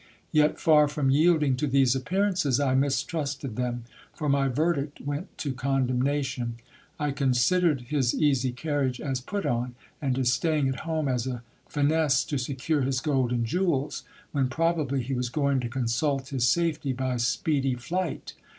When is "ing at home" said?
10.57-11.07